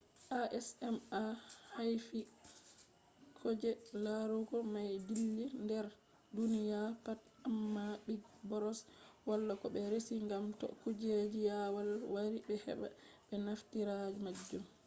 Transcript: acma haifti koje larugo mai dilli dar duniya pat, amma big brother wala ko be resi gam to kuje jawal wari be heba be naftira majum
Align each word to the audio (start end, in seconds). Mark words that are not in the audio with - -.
acma 0.41 1.25
haifti 1.75 2.19
koje 3.41 3.69
larugo 4.03 4.57
mai 4.73 4.91
dilli 5.15 5.45
dar 5.69 5.85
duniya 6.37 6.81
pat, 7.05 7.19
amma 7.47 7.85
big 8.07 8.23
brother 8.49 8.85
wala 9.27 9.53
ko 9.61 9.65
be 9.73 9.81
resi 9.93 10.15
gam 10.29 10.45
to 10.59 10.67
kuje 10.81 11.13
jawal 11.43 11.89
wari 12.13 12.37
be 12.47 12.55
heba 12.65 12.87
be 13.27 13.35
naftira 13.45 13.95
majum 14.23 14.63